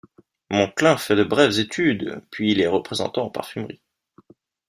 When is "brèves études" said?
1.23-2.23